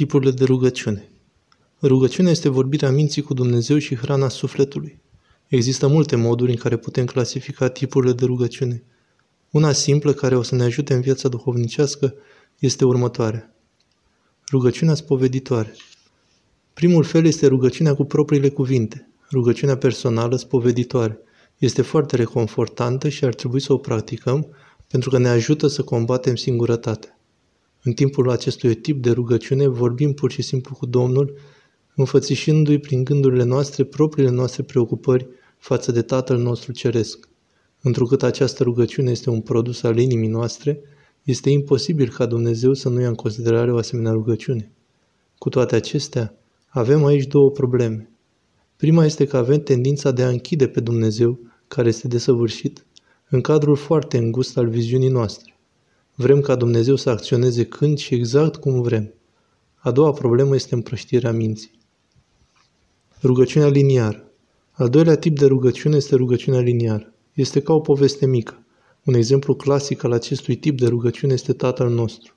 [0.00, 1.08] Tipurile de rugăciune
[1.82, 5.00] Rugăciunea este vorbirea minții cu Dumnezeu și hrana sufletului.
[5.46, 8.82] Există multe moduri în care putem clasifica tipurile de rugăciune.
[9.50, 12.14] Una simplă care o să ne ajute în viața duhovnicească
[12.58, 13.54] este următoarea.
[14.50, 15.76] Rugăciunea spoveditoare.
[16.72, 21.18] Primul fel este rugăciunea cu propriile cuvinte, rugăciunea personală spoveditoare.
[21.58, 24.46] Este foarte reconfortantă și ar trebui să o practicăm
[24.86, 27.19] pentru că ne ajută să combatem singurătatea.
[27.82, 31.34] În timpul acestui tip de rugăciune vorbim pur și simplu cu Domnul,
[31.94, 35.28] înfățișându-i prin gândurile noastre propriile noastre preocupări
[35.58, 37.28] față de Tatăl nostru Ceresc.
[37.80, 40.80] Întrucât această rugăciune este un produs al inimii noastre,
[41.22, 44.72] este imposibil ca Dumnezeu să nu ia în considerare o asemenea rugăciune.
[45.38, 46.34] Cu toate acestea,
[46.66, 48.10] avem aici două probleme.
[48.76, 51.38] Prima este că avem tendința de a închide pe Dumnezeu,
[51.68, 52.86] care este desăvârșit,
[53.28, 55.59] în cadrul foarte îngust al viziunii noastre.
[56.20, 59.14] Vrem ca Dumnezeu să acționeze când și exact cum vrem.
[59.74, 61.70] A doua problemă este împrăștirea minții.
[63.22, 64.30] Rugăciunea liniară.
[64.70, 67.12] Al doilea tip de rugăciune este rugăciunea liniară.
[67.32, 68.64] Este ca o poveste mică.
[69.04, 72.34] Un exemplu clasic al acestui tip de rugăciune este Tatăl nostru.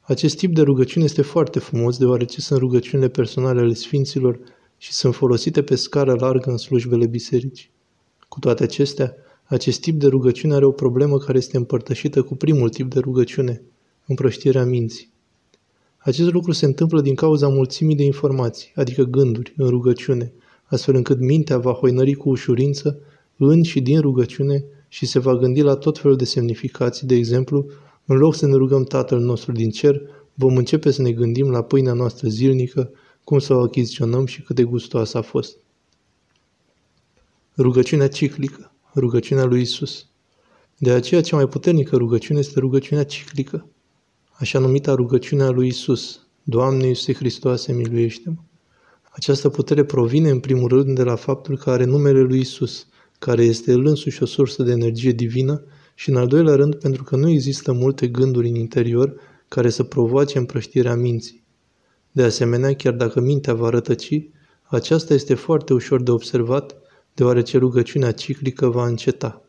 [0.00, 4.40] Acest tip de rugăciune este foarte frumos deoarece sunt rugăciunile personale ale Sfinților
[4.76, 7.70] și sunt folosite pe scară largă în slujbele bisericii.
[8.28, 9.14] Cu toate acestea,
[9.54, 13.62] acest tip de rugăciune are o problemă care este împărtășită cu primul tip de rugăciune,
[14.06, 15.08] împrăștirea minții.
[15.96, 20.32] Acest lucru se întâmplă din cauza mulțimii de informații, adică gânduri, în rugăciune,
[20.64, 22.98] astfel încât mintea va hoinări cu ușurință
[23.36, 27.66] în și din rugăciune și se va gândi la tot felul de semnificații, de exemplu,
[28.04, 30.00] în loc să ne rugăm Tatăl nostru din cer,
[30.34, 32.90] vom începe să ne gândim la pâinea noastră zilnică,
[33.24, 35.56] cum să o achiziționăm și cât de gustoasă a fost.
[37.56, 40.06] Rugăciunea ciclică, rugăciunea lui Isus.
[40.78, 43.66] De aceea, cea mai puternică rugăciune este rugăciunea ciclică,
[44.32, 46.26] așa numita rugăciunea lui Isus.
[46.42, 48.36] Doamne Iisuse Hristoase, miluiește-mă!
[49.10, 52.86] Această putere provine în primul rând de la faptul că are numele lui Isus,
[53.18, 55.64] care este el însuși o sursă de energie divină
[55.94, 59.14] și în al doilea rând pentru că nu există multe gânduri în interior
[59.48, 61.44] care să provoace împrăștirea minții.
[62.12, 64.28] De asemenea, chiar dacă mintea va rătăci,
[64.62, 66.76] aceasta este foarte ușor de observat,
[67.14, 69.42] deoarece rugăciunea ciclică va înceta.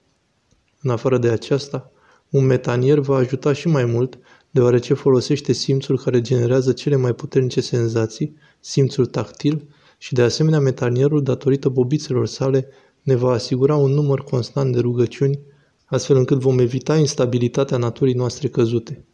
[0.82, 1.92] În afară de aceasta,
[2.30, 4.20] un metanier va ajuta și mai mult,
[4.52, 9.68] deoarece folosește simțul care generează cele mai puternice senzații, simțul tactil,
[9.98, 12.68] și de asemenea metanierul, datorită bobițelor sale,
[13.02, 15.40] ne va asigura un număr constant de rugăciuni,
[15.86, 19.06] astfel încât vom evita instabilitatea naturii noastre căzute.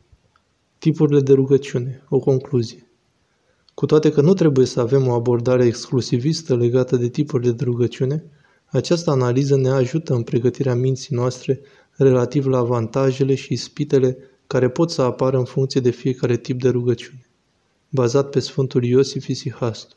[0.77, 2.03] Tipurile de rugăciune.
[2.09, 2.86] O concluzie.
[3.79, 8.23] Cu toate că nu trebuie să avem o abordare exclusivistă legată de tipurile de rugăciune,
[8.65, 11.59] această analiză ne ajută în pregătirea minții noastre
[11.91, 14.17] relativ la avantajele și ispitele
[14.47, 17.27] care pot să apară în funcție de fiecare tip de rugăciune.
[17.89, 19.95] Bazat pe Sfântul Iosif Isihastu.